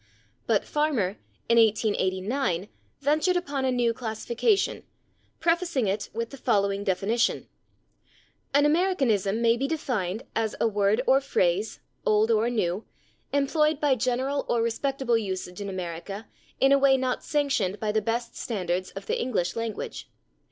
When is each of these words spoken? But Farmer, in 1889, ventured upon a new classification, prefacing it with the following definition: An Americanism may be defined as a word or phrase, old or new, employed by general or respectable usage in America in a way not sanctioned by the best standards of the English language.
But 0.47 0.65
Farmer, 0.65 1.17
in 1.47 1.59
1889, 1.59 2.69
ventured 3.01 3.37
upon 3.37 3.65
a 3.65 3.71
new 3.71 3.93
classification, 3.93 4.83
prefacing 5.39 5.85
it 5.87 6.09
with 6.11 6.31
the 6.31 6.37
following 6.37 6.83
definition: 6.83 7.47
An 8.51 8.65
Americanism 8.65 9.43
may 9.43 9.57
be 9.57 9.67
defined 9.67 10.23
as 10.35 10.55
a 10.59 10.67
word 10.67 11.03
or 11.05 11.21
phrase, 11.21 11.81
old 12.03 12.31
or 12.31 12.49
new, 12.49 12.83
employed 13.31 13.79
by 13.79 13.93
general 13.93 14.43
or 14.49 14.63
respectable 14.63 15.19
usage 15.19 15.61
in 15.61 15.69
America 15.69 16.27
in 16.59 16.71
a 16.71 16.79
way 16.79 16.97
not 16.97 17.23
sanctioned 17.23 17.79
by 17.79 17.91
the 17.91 18.01
best 18.01 18.35
standards 18.35 18.89
of 18.93 19.05
the 19.05 19.21
English 19.21 19.55
language. 19.55 20.09